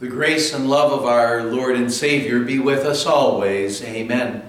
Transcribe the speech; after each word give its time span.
The 0.00 0.08
grace 0.08 0.52
and 0.52 0.68
love 0.68 0.90
of 0.90 1.06
our 1.06 1.44
Lord 1.44 1.76
and 1.76 1.90
Savior 1.90 2.40
be 2.40 2.58
with 2.58 2.80
us 2.80 3.06
always. 3.06 3.80
Amen. 3.84 4.42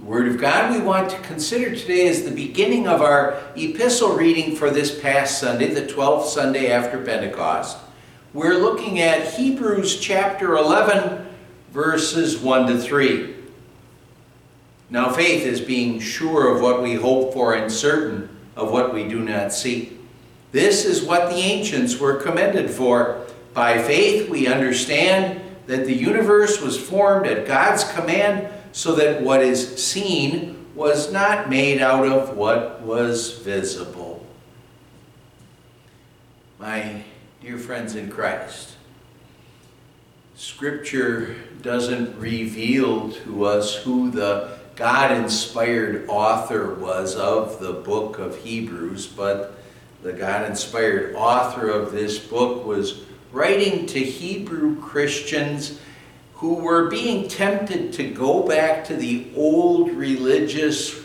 The 0.00 0.04
Word 0.04 0.26
of 0.26 0.40
God 0.40 0.74
we 0.74 0.80
want 0.80 1.08
to 1.10 1.18
consider 1.20 1.72
today 1.72 2.06
is 2.06 2.24
the 2.24 2.32
beginning 2.32 2.88
of 2.88 3.00
our 3.00 3.40
epistle 3.54 4.16
reading 4.16 4.56
for 4.56 4.70
this 4.70 5.00
past 5.00 5.38
Sunday, 5.38 5.68
the 5.72 5.86
12th 5.86 6.26
Sunday 6.26 6.72
after 6.72 7.00
Pentecost. 7.00 7.78
We're 8.34 8.58
looking 8.58 8.98
at 8.98 9.34
Hebrews 9.34 10.00
chapter 10.00 10.56
11, 10.56 11.28
verses 11.70 12.40
1 12.40 12.66
to 12.66 12.78
3. 12.80 13.36
Now, 14.90 15.12
faith 15.12 15.46
is 15.46 15.60
being 15.60 16.00
sure 16.00 16.52
of 16.52 16.60
what 16.60 16.82
we 16.82 16.94
hope 16.94 17.34
for 17.34 17.54
and 17.54 17.70
certain 17.70 18.36
of 18.56 18.72
what 18.72 18.92
we 18.92 19.06
do 19.06 19.20
not 19.20 19.52
see. 19.52 19.96
This 20.50 20.84
is 20.84 21.04
what 21.04 21.30
the 21.30 21.36
ancients 21.36 22.00
were 22.00 22.16
commended 22.16 22.68
for. 22.68 23.21
By 23.54 23.82
faith, 23.82 24.30
we 24.30 24.46
understand 24.46 25.40
that 25.66 25.84
the 25.84 25.94
universe 25.94 26.60
was 26.60 26.80
formed 26.80 27.26
at 27.26 27.46
God's 27.46 27.84
command 27.92 28.48
so 28.72 28.94
that 28.94 29.22
what 29.22 29.42
is 29.42 29.82
seen 29.82 30.66
was 30.74 31.12
not 31.12 31.50
made 31.50 31.80
out 31.80 32.06
of 32.06 32.36
what 32.36 32.80
was 32.80 33.38
visible. 33.38 34.26
My 36.58 37.04
dear 37.40 37.58
friends 37.58 37.94
in 37.94 38.10
Christ, 38.10 38.76
Scripture 40.34 41.36
doesn't 41.60 42.18
reveal 42.18 43.12
to 43.12 43.44
us 43.44 43.76
who 43.76 44.10
the 44.10 44.58
God 44.74 45.12
inspired 45.12 46.06
author 46.08 46.74
was 46.74 47.14
of 47.14 47.60
the 47.60 47.72
book 47.72 48.18
of 48.18 48.38
Hebrews, 48.38 49.06
but 49.06 49.58
the 50.02 50.12
God 50.12 50.48
inspired 50.48 51.14
author 51.14 51.68
of 51.68 51.92
this 51.92 52.18
book 52.18 52.64
was 52.64 53.02
writing 53.32 53.86
to 53.86 53.98
Hebrew 53.98 54.80
Christians 54.80 55.80
who 56.34 56.54
were 56.54 56.90
being 56.90 57.28
tempted 57.28 57.92
to 57.94 58.10
go 58.10 58.46
back 58.46 58.84
to 58.86 58.96
the 58.96 59.28
old 59.36 59.92
religious 59.92 61.00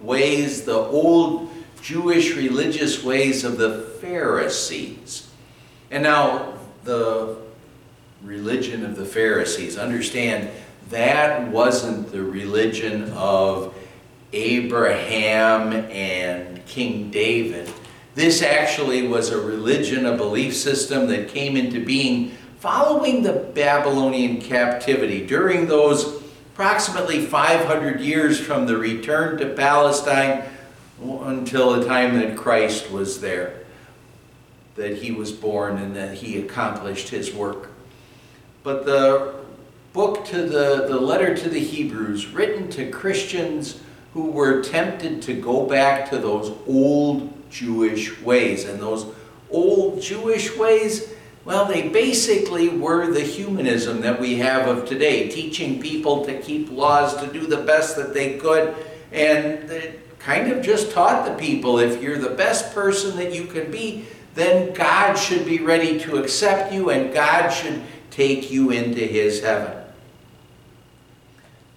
ways, 0.00 0.64
the 0.64 0.76
old 0.76 1.50
Jewish 1.80 2.34
religious 2.36 3.02
ways 3.02 3.44
of 3.44 3.56
the 3.56 3.82
Pharisees. 4.00 5.30
And 5.90 6.02
now, 6.02 6.54
the 6.84 7.36
religion 8.22 8.84
of 8.84 8.96
the 8.96 9.04
Pharisees, 9.04 9.78
understand 9.78 10.50
that 10.90 11.48
wasn't 11.48 12.10
the 12.10 12.22
religion 12.22 13.12
of 13.12 13.74
Abraham 14.32 15.72
and 15.90 16.64
King 16.66 17.10
David. 17.10 17.68
This 18.14 18.42
actually 18.42 19.06
was 19.06 19.30
a 19.30 19.40
religion, 19.40 20.06
a 20.06 20.16
belief 20.16 20.56
system 20.56 21.06
that 21.08 21.28
came 21.28 21.56
into 21.56 21.84
being 21.84 22.30
following 22.58 23.22
the 23.22 23.32
Babylonian 23.32 24.40
captivity 24.40 25.26
during 25.26 25.66
those 25.66 26.20
approximately 26.52 27.24
500 27.24 28.00
years 28.00 28.38
from 28.38 28.66
the 28.66 28.76
return 28.76 29.38
to 29.38 29.54
Palestine 29.54 30.44
until 31.00 31.72
the 31.72 31.86
time 31.86 32.18
that 32.18 32.36
Christ 32.36 32.90
was 32.90 33.20
there, 33.20 33.60
that 34.74 34.98
he 34.98 35.12
was 35.12 35.32
born 35.32 35.78
and 35.78 35.96
that 35.96 36.14
he 36.16 36.38
accomplished 36.38 37.08
his 37.08 37.32
work. 37.32 37.70
But 38.62 38.84
the 38.84 39.36
book 39.92 40.24
to 40.26 40.42
the, 40.42 40.86
the 40.86 41.00
letter 41.00 41.34
to 41.34 41.48
the 41.48 41.60
Hebrews, 41.60 42.26
written 42.26 42.68
to 42.70 42.90
Christians 42.90 43.80
who 44.12 44.30
were 44.30 44.62
tempted 44.62 45.22
to 45.22 45.34
go 45.34 45.64
back 45.64 46.10
to 46.10 46.18
those 46.18 46.52
old 46.66 47.32
Jewish 47.50 48.20
ways. 48.20 48.64
And 48.64 48.80
those 48.80 49.06
old 49.50 50.00
Jewish 50.00 50.56
ways, 50.56 51.12
well, 51.44 51.64
they 51.64 51.88
basically 51.88 52.68
were 52.68 53.10
the 53.12 53.20
humanism 53.20 54.00
that 54.02 54.20
we 54.20 54.36
have 54.36 54.68
of 54.68 54.88
today, 54.88 55.28
teaching 55.28 55.80
people 55.80 56.24
to 56.26 56.40
keep 56.40 56.70
laws, 56.70 57.16
to 57.16 57.32
do 57.32 57.46
the 57.46 57.58
best 57.58 57.96
that 57.96 58.14
they 58.14 58.38
could. 58.38 58.74
And 59.12 59.70
it 59.70 60.18
kind 60.18 60.52
of 60.52 60.62
just 60.62 60.92
taught 60.92 61.24
the 61.26 61.34
people 61.34 61.78
if 61.78 62.02
you're 62.02 62.18
the 62.18 62.30
best 62.30 62.74
person 62.74 63.16
that 63.16 63.34
you 63.34 63.44
can 63.44 63.70
be, 63.70 64.04
then 64.34 64.72
God 64.74 65.14
should 65.14 65.44
be 65.44 65.58
ready 65.58 65.98
to 66.00 66.18
accept 66.18 66.72
you 66.72 66.90
and 66.90 67.12
God 67.12 67.48
should 67.50 67.82
take 68.10 68.50
you 68.50 68.70
into 68.70 69.00
his 69.00 69.42
heaven. 69.42 69.79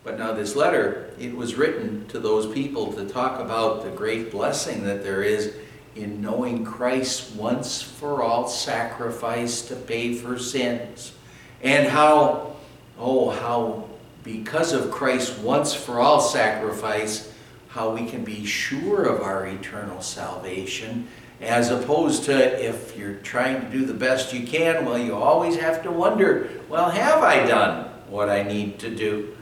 But 0.03 0.19
now, 0.19 0.33
this 0.33 0.55
letter, 0.55 1.11
it 1.17 1.35
was 1.35 1.55
written 1.55 2.05
to 2.07 2.19
those 2.19 2.51
people 2.53 2.91
to 2.93 3.07
talk 3.07 3.39
about 3.39 3.83
the 3.83 3.89
great 3.89 4.31
blessing 4.31 4.83
that 4.83 5.03
there 5.03 5.23
is 5.23 5.55
in 5.95 6.21
knowing 6.21 6.65
Christ's 6.65 7.33
once 7.35 7.81
for 7.81 8.21
all 8.21 8.47
sacrifice 8.47 9.61
to 9.67 9.75
pay 9.75 10.13
for 10.13 10.37
sins. 10.37 11.13
And 11.61 11.87
how, 11.87 12.57
oh, 12.99 13.29
how 13.29 13.89
because 14.23 14.73
of 14.73 14.91
Christ's 14.91 15.37
once 15.39 15.73
for 15.73 15.99
all 15.99 16.19
sacrifice, 16.19 17.31
how 17.69 17.91
we 17.91 18.05
can 18.05 18.23
be 18.23 18.45
sure 18.45 19.03
of 19.03 19.21
our 19.21 19.47
eternal 19.47 20.01
salvation, 20.01 21.07
as 21.41 21.69
opposed 21.71 22.25
to 22.25 22.65
if 22.65 22.97
you're 22.97 23.15
trying 23.15 23.61
to 23.61 23.69
do 23.69 23.85
the 23.85 23.93
best 23.93 24.33
you 24.33 24.45
can, 24.45 24.85
well, 24.85 24.97
you 24.97 25.15
always 25.15 25.55
have 25.57 25.81
to 25.83 25.91
wonder, 25.91 26.49
well, 26.69 26.89
have 26.89 27.23
I 27.23 27.45
done 27.45 27.89
what 28.09 28.29
I 28.29 28.43
need 28.43 28.79
to 28.79 28.93
do? 28.93 29.35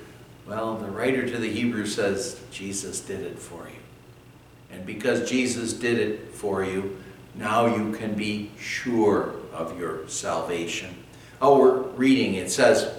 Well, 0.51 0.75
the 0.75 0.91
writer 0.91 1.25
to 1.25 1.37
the 1.37 1.49
Hebrews 1.49 1.95
says 1.95 2.37
Jesus 2.51 2.99
did 2.99 3.21
it 3.21 3.39
for 3.39 3.69
you. 3.69 3.79
And 4.69 4.85
because 4.85 5.29
Jesus 5.29 5.71
did 5.71 5.97
it 5.97 6.33
for 6.33 6.61
you, 6.61 7.01
now 7.35 7.73
you 7.73 7.93
can 7.93 8.15
be 8.15 8.51
sure 8.59 9.33
of 9.53 9.79
your 9.79 10.05
salvation. 10.09 10.93
Oh, 11.41 11.57
we're 11.57 11.79
reading, 11.93 12.33
it 12.33 12.51
says, 12.51 12.93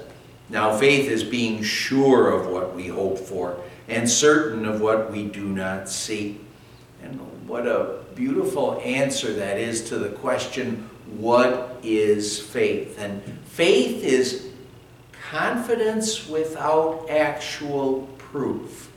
Now 0.48 0.78
faith 0.78 1.10
is 1.10 1.22
being 1.24 1.62
sure 1.62 2.30
of 2.30 2.46
what 2.46 2.74
we 2.74 2.86
hope 2.86 3.18
for 3.18 3.60
and 3.86 4.08
certain 4.08 4.64
of 4.64 4.80
what 4.80 5.12
we 5.12 5.26
do 5.26 5.44
not 5.44 5.90
see. 5.90 6.40
And 7.02 7.20
what 7.46 7.66
a 7.66 7.98
beautiful 8.14 8.80
answer 8.82 9.30
that 9.34 9.58
is 9.58 9.86
to 9.90 9.98
the 9.98 10.08
question, 10.08 10.88
What 11.18 11.80
is 11.82 12.40
faith? 12.40 12.98
And 12.98 13.22
faith 13.44 14.02
is 14.02 14.51
confidence 15.32 16.28
without 16.28 17.08
actual 17.08 18.02
proof 18.18 18.92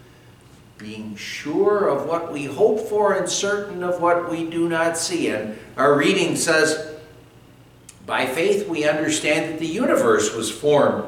being 0.78 1.16
sure 1.16 1.88
of 1.88 2.10
what 2.10 2.30
we 2.34 2.44
hope 2.44 2.78
for 2.90 3.14
and 3.14 3.30
certain 3.30 3.82
of 3.82 4.02
what 4.02 4.30
we 4.30 4.44
do 4.50 4.68
not 4.68 4.98
see. 4.98 5.30
And 5.30 5.58
our 5.78 5.96
reading 5.98 6.36
says, 6.36 6.94
By 8.06 8.26
faith 8.26 8.68
we 8.68 8.84
understand 8.84 9.54
that 9.54 9.60
the 9.60 9.66
universe 9.66 10.36
was 10.36 10.52
formed 10.52 11.06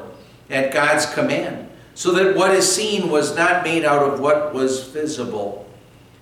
at 0.48 0.72
God's 0.72 1.04
command, 1.12 1.68
so 1.94 2.12
that 2.12 2.34
what 2.34 2.52
is 2.52 2.74
seen 2.74 3.10
was 3.10 3.36
not 3.36 3.62
made 3.62 3.84
out 3.84 4.02
of 4.02 4.20
what 4.20 4.54
was 4.54 4.84
visible. 4.84 5.68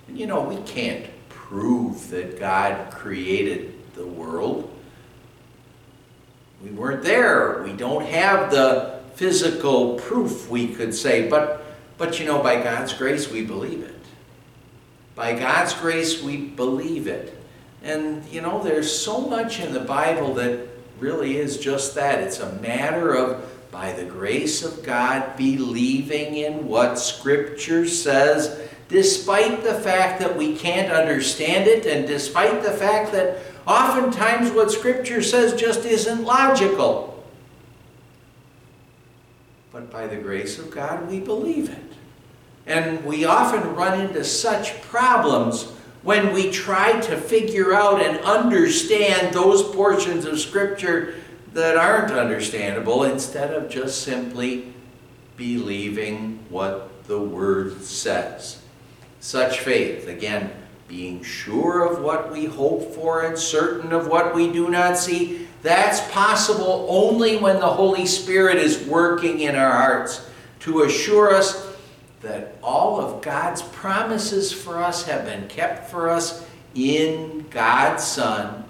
And 0.09 0.19
you 0.19 0.27
know, 0.27 0.41
we 0.41 0.57
can't 0.63 1.05
prove 1.29 2.09
that 2.09 2.37
God 2.37 2.91
created 2.91 3.73
the 3.95 4.05
world. 4.05 4.69
We 6.61 6.71
weren't 6.71 7.03
there. 7.03 7.63
We 7.63 7.71
don't 7.71 8.05
have 8.05 8.51
the 8.51 8.96
physical 9.17 9.95
proof, 9.95 10.47
we 10.47 10.67
could 10.67 10.93
say, 10.93 11.27
but 11.27 11.65
but 11.97 12.19
you 12.19 12.27
know, 12.27 12.41
by 12.43 12.61
God's 12.61 12.93
grace, 12.93 13.29
we 13.31 13.43
believe 13.43 13.81
it. 13.81 13.95
By 15.15 15.33
God's 15.33 15.73
grace, 15.73 16.21
we 16.21 16.37
believe 16.37 17.07
it. 17.07 17.35
And 17.81 18.23
you 18.31 18.41
know, 18.41 18.63
there's 18.63 18.95
so 18.95 19.21
much 19.21 19.59
in 19.59 19.73
the 19.73 19.79
Bible 19.79 20.35
that 20.35 20.67
really 20.99 21.37
is 21.37 21.57
just 21.57 21.95
that. 21.95 22.21
It's 22.21 22.39
a 22.39 22.53
matter 22.53 23.15
of, 23.15 23.43
by 23.71 23.93
the 23.93 24.05
grace 24.05 24.63
of 24.63 24.83
God, 24.83 25.35
believing 25.35 26.35
in 26.35 26.67
what 26.67 26.99
Scripture 26.99 27.87
says, 27.87 28.69
despite 28.87 29.63
the 29.63 29.73
fact 29.73 30.19
that 30.19 30.37
we 30.37 30.55
can't 30.55 30.91
understand 30.91 31.67
it, 31.67 31.87
and 31.87 32.05
despite 32.05 32.61
the 32.61 32.71
fact 32.71 33.11
that 33.13 33.39
oftentimes 33.65 34.51
what 34.51 34.71
Scripture 34.71 35.23
says 35.23 35.59
just 35.59 35.85
isn't 35.85 36.23
logical. 36.23 37.16
By 39.91 40.07
the 40.07 40.17
grace 40.17 40.59
of 40.59 40.71
God, 40.71 41.09
we 41.09 41.19
believe 41.19 41.69
it. 41.69 41.83
And 42.65 43.03
we 43.05 43.25
often 43.25 43.75
run 43.75 43.99
into 43.99 44.23
such 44.23 44.81
problems 44.81 45.71
when 46.03 46.33
we 46.33 46.51
try 46.51 46.99
to 47.01 47.17
figure 47.17 47.73
out 47.73 48.01
and 48.01 48.19
understand 48.19 49.33
those 49.33 49.63
portions 49.63 50.25
of 50.25 50.39
Scripture 50.39 51.15
that 51.53 51.77
aren't 51.77 52.11
understandable 52.11 53.03
instead 53.03 53.53
of 53.53 53.69
just 53.69 54.03
simply 54.03 54.73
believing 55.37 56.39
what 56.49 57.03
the 57.05 57.19
Word 57.19 57.81
says. 57.81 58.61
Such 59.19 59.59
faith, 59.59 60.07
again, 60.07 60.51
being 60.87 61.21
sure 61.21 61.85
of 61.85 62.01
what 62.01 62.31
we 62.31 62.45
hope 62.45 62.93
for 62.95 63.23
and 63.23 63.37
certain 63.37 63.91
of 63.91 64.07
what 64.07 64.33
we 64.33 64.51
do 64.51 64.69
not 64.69 64.97
see, 64.97 65.47
that's 65.61 65.99
possible 66.11 66.85
only 66.89 67.37
when 67.37 67.59
the 67.59 67.67
Holy 67.67 68.05
Spirit 68.05 68.57
is 68.57 68.85
working 68.87 69.41
in 69.41 69.55
our 69.55 69.71
hearts 69.71 70.29
to 70.61 70.83
assure 70.83 71.33
us 71.33 71.75
that 72.21 72.55
all 72.63 72.99
of 72.99 73.21
God's 73.21 73.61
promises 73.61 74.51
for 74.51 74.81
us 74.81 75.05
have 75.05 75.25
been 75.25 75.47
kept 75.47 75.89
for 75.89 76.09
us 76.09 76.45
in 76.73 77.45
God's 77.49 78.03
Son, 78.03 78.63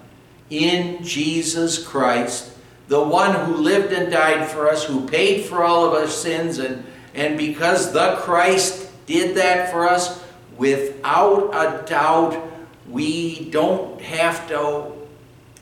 in 0.50 1.04
Jesus 1.04 1.86
Christ, 1.86 2.54
the 2.88 3.04
one 3.04 3.34
who 3.46 3.58
lived 3.58 3.94
and 3.94 4.12
died 4.12 4.48
for 4.50 4.70
us, 4.70 4.84
who 4.84 5.08
paid 5.08 5.46
for 5.46 5.64
all 5.64 5.86
of 5.86 5.94
our 5.94 6.08
sins, 6.08 6.58
and, 6.58 6.84
and 7.14 7.38
because 7.38 7.92
the 7.92 8.16
Christ 8.18 8.90
did 9.06 9.36
that 9.38 9.72
for 9.72 9.88
us, 9.88 10.24
without 10.58 11.50
a 11.54 11.86
doubt, 11.86 12.44
we 12.90 13.50
don't 13.50 14.02
have 14.02 14.48
to 14.50 14.92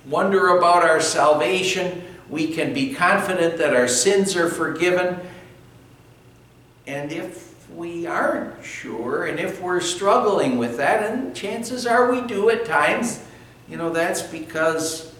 wonder 0.07 0.57
about 0.57 0.83
our 0.83 1.01
salvation. 1.01 2.03
We 2.29 2.53
can 2.53 2.73
be 2.73 2.93
confident 2.93 3.57
that 3.57 3.75
our 3.75 3.87
sins 3.87 4.35
are 4.35 4.49
forgiven. 4.49 5.19
And 6.87 7.11
if 7.11 7.53
we 7.75 8.05
aren't 8.05 8.63
sure, 8.63 9.25
and 9.25 9.39
if 9.39 9.61
we're 9.61 9.81
struggling 9.81 10.57
with 10.57 10.77
that, 10.77 11.11
and 11.11 11.35
chances 11.35 11.85
are 11.85 12.11
we 12.11 12.21
do 12.21 12.49
at 12.49 12.65
times, 12.65 13.23
you 13.67 13.77
know, 13.77 13.89
that's 13.89 14.21
because, 14.21 15.13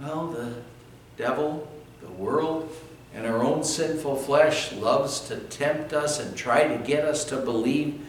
well, 0.00 0.28
the 0.28 0.54
devil, 1.18 1.68
the 2.00 2.10
world, 2.10 2.74
and 3.14 3.26
our 3.26 3.42
own 3.42 3.62
sinful 3.62 4.16
flesh 4.16 4.72
loves 4.72 5.20
to 5.28 5.36
tempt 5.36 5.92
us 5.92 6.18
and 6.18 6.34
try 6.36 6.66
to 6.66 6.78
get 6.78 7.04
us 7.04 7.24
to 7.26 7.36
believe 7.36 8.00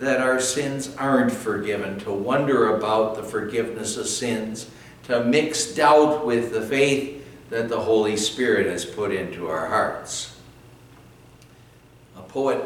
that 0.00 0.20
our 0.20 0.40
sins 0.40 0.96
aren't 0.96 1.30
forgiven, 1.30 1.98
to 2.00 2.10
wonder 2.10 2.74
about 2.74 3.14
the 3.14 3.22
forgiveness 3.22 3.98
of 3.98 4.06
sins, 4.06 4.70
to 5.04 5.22
mix 5.22 5.74
doubt 5.74 6.24
with 6.24 6.52
the 6.52 6.62
faith 6.62 7.24
that 7.50 7.68
the 7.68 7.80
Holy 7.80 8.16
Spirit 8.16 8.66
has 8.66 8.84
put 8.84 9.12
into 9.12 9.46
our 9.46 9.66
hearts. 9.66 10.38
A 12.16 12.22
poet 12.22 12.62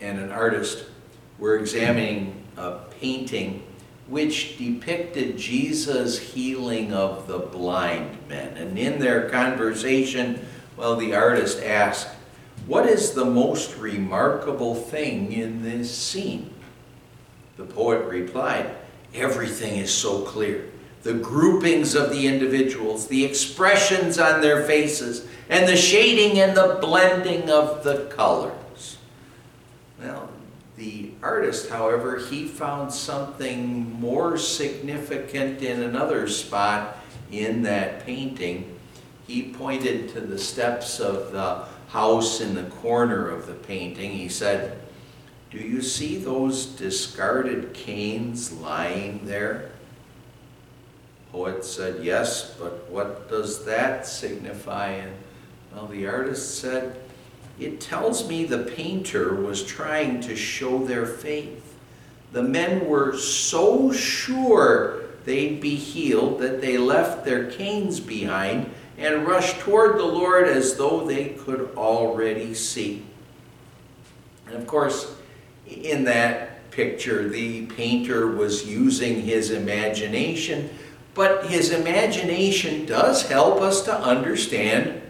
and 0.00 0.18
an 0.18 0.32
artist 0.32 0.86
were 1.38 1.58
examining 1.58 2.42
a 2.56 2.78
painting 3.00 3.62
which 4.08 4.56
depicted 4.56 5.36
Jesus' 5.36 6.18
healing 6.18 6.92
of 6.92 7.26
the 7.26 7.38
blind 7.38 8.16
men. 8.28 8.56
And 8.56 8.78
in 8.78 8.98
their 8.98 9.28
conversation, 9.28 10.46
well, 10.76 10.96
the 10.96 11.14
artist 11.14 11.62
asked, 11.62 12.08
What 12.66 12.86
is 12.86 13.12
the 13.12 13.24
most 13.24 13.76
remarkable 13.76 14.74
thing 14.74 15.32
in 15.32 15.62
this 15.62 15.94
scene? 15.94 16.51
The 17.56 17.64
poet 17.64 18.06
replied, 18.06 18.74
Everything 19.14 19.78
is 19.78 19.92
so 19.92 20.22
clear. 20.22 20.68
The 21.02 21.14
groupings 21.14 21.94
of 21.94 22.10
the 22.10 22.26
individuals, 22.26 23.08
the 23.08 23.24
expressions 23.24 24.18
on 24.18 24.40
their 24.40 24.64
faces, 24.64 25.26
and 25.48 25.68
the 25.68 25.76
shading 25.76 26.38
and 26.38 26.56
the 26.56 26.78
blending 26.80 27.50
of 27.50 27.84
the 27.84 28.06
colors. 28.06 28.98
Well, 30.00 30.30
the 30.76 31.10
artist, 31.22 31.68
however, 31.68 32.18
he 32.18 32.46
found 32.46 32.92
something 32.92 34.00
more 34.00 34.38
significant 34.38 35.60
in 35.62 35.82
another 35.82 36.28
spot 36.28 36.98
in 37.30 37.62
that 37.62 38.06
painting. 38.06 38.78
He 39.26 39.52
pointed 39.52 40.08
to 40.10 40.20
the 40.20 40.38
steps 40.38 41.00
of 41.00 41.32
the 41.32 41.66
house 41.88 42.40
in 42.40 42.54
the 42.54 42.64
corner 42.64 43.28
of 43.28 43.46
the 43.46 43.54
painting. 43.54 44.12
He 44.12 44.28
said, 44.28 44.78
Do 45.52 45.58
you 45.58 45.82
see 45.82 46.16
those 46.16 46.64
discarded 46.64 47.74
canes 47.74 48.50
lying 48.52 49.20
there? 49.26 49.70
Poet 51.30 51.62
said, 51.62 52.02
Yes, 52.02 52.54
but 52.58 52.88
what 52.90 53.28
does 53.28 53.66
that 53.66 54.06
signify? 54.06 54.88
And 54.92 55.12
well, 55.74 55.86
the 55.88 56.06
artist 56.06 56.58
said, 56.58 56.96
It 57.60 57.82
tells 57.82 58.26
me 58.26 58.44
the 58.44 58.64
painter 58.64 59.34
was 59.34 59.62
trying 59.62 60.22
to 60.22 60.34
show 60.34 60.78
their 60.78 61.04
faith. 61.04 61.74
The 62.32 62.42
men 62.42 62.86
were 62.86 63.14
so 63.18 63.92
sure 63.92 65.02
they'd 65.26 65.60
be 65.60 65.74
healed 65.74 66.40
that 66.40 66.62
they 66.62 66.78
left 66.78 67.26
their 67.26 67.50
canes 67.50 68.00
behind 68.00 68.70
and 68.96 69.26
rushed 69.26 69.60
toward 69.60 69.98
the 69.98 70.04
Lord 70.04 70.48
as 70.48 70.76
though 70.76 71.06
they 71.06 71.30
could 71.30 71.72
already 71.76 72.54
see. 72.54 73.04
And 74.46 74.56
of 74.56 74.66
course, 74.66 75.14
in 75.72 76.04
that 76.04 76.70
picture, 76.70 77.28
the 77.28 77.66
painter 77.66 78.26
was 78.26 78.66
using 78.66 79.22
his 79.22 79.50
imagination 79.50 80.70
but 81.14 81.46
his 81.46 81.70
imagination 81.70 82.86
does 82.86 83.28
help 83.28 83.60
us 83.60 83.82
to 83.82 83.94
understand 83.94 85.02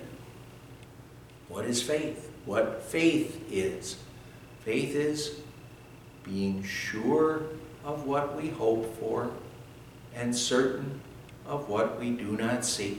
what 1.48 1.64
is 1.64 1.82
faith, 1.82 2.30
what 2.44 2.82
faith 2.82 3.44
is. 3.50 3.96
Faith 4.64 4.96
is 4.96 5.40
being 6.24 6.62
sure 6.64 7.42
of 7.84 8.06
what 8.06 8.40
we 8.40 8.48
hope 8.48 8.98
for 8.98 9.30
and 10.14 10.34
certain 10.34 11.00
of 11.46 11.68
what 11.68 12.00
we 12.00 12.10
do 12.10 12.36
not 12.36 12.64
see. 12.64 12.98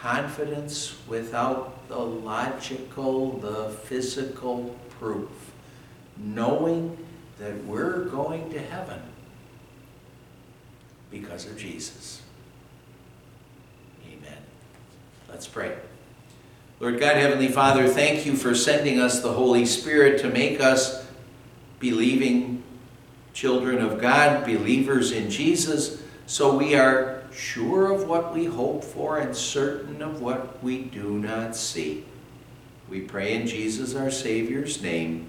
Confidence 0.00 0.96
without 1.08 1.88
the 1.88 1.98
logical, 1.98 3.38
the 3.38 3.70
physical 3.70 4.76
proof. 4.98 5.30
Knowing 6.18 6.96
that 7.38 7.64
we're 7.64 8.04
going 8.04 8.50
to 8.50 8.58
heaven 8.58 9.00
because 11.10 11.46
of 11.46 11.56
Jesus. 11.56 12.22
Amen. 14.06 14.38
Let's 15.28 15.46
pray. 15.46 15.76
Lord 16.78 17.00
God, 17.00 17.16
Heavenly 17.16 17.48
Father, 17.48 17.88
thank 17.88 18.26
you 18.26 18.36
for 18.36 18.54
sending 18.54 19.00
us 19.00 19.20
the 19.20 19.32
Holy 19.32 19.64
Spirit 19.64 20.20
to 20.20 20.28
make 20.28 20.60
us 20.60 21.06
believing 21.78 22.62
children 23.32 23.78
of 23.78 24.00
God, 24.00 24.44
believers 24.44 25.12
in 25.12 25.30
Jesus, 25.30 26.02
so 26.26 26.56
we 26.56 26.74
are 26.74 27.22
sure 27.32 27.92
of 27.92 28.08
what 28.08 28.34
we 28.34 28.46
hope 28.46 28.82
for 28.82 29.18
and 29.18 29.36
certain 29.36 30.02
of 30.02 30.20
what 30.20 30.62
we 30.62 30.82
do 30.84 31.18
not 31.18 31.54
see. 31.54 32.04
We 32.88 33.00
pray 33.00 33.34
in 33.34 33.46
Jesus 33.46 33.94
our 33.94 34.10
Savior's 34.10 34.82
name. 34.82 35.28